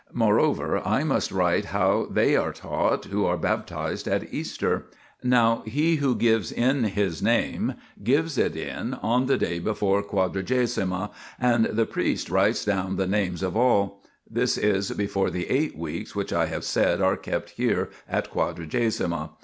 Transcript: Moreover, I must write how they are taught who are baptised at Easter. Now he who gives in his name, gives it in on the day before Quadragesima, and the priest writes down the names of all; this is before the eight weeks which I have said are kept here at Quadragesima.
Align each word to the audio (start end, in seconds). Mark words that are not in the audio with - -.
Moreover, 0.13 0.79
I 0.83 1.03
must 1.03 1.31
write 1.31 1.65
how 1.65 2.07
they 2.09 2.35
are 2.35 2.51
taught 2.51 3.05
who 3.05 3.23
are 3.25 3.37
baptised 3.37 4.07
at 4.07 4.33
Easter. 4.33 4.87
Now 5.21 5.61
he 5.67 5.97
who 5.97 6.15
gives 6.15 6.51
in 6.51 6.85
his 6.85 7.21
name, 7.21 7.75
gives 8.03 8.35
it 8.39 8.55
in 8.55 8.95
on 8.95 9.27
the 9.27 9.37
day 9.37 9.59
before 9.59 10.01
Quadragesima, 10.01 11.11
and 11.39 11.65
the 11.65 11.85
priest 11.85 12.31
writes 12.31 12.65
down 12.65 12.95
the 12.95 13.05
names 13.05 13.43
of 13.43 13.55
all; 13.55 14.01
this 14.27 14.57
is 14.57 14.89
before 14.89 15.29
the 15.29 15.47
eight 15.51 15.77
weeks 15.77 16.15
which 16.15 16.33
I 16.33 16.47
have 16.47 16.63
said 16.63 16.99
are 16.99 17.15
kept 17.15 17.51
here 17.51 17.91
at 18.09 18.31
Quadragesima. 18.31 19.29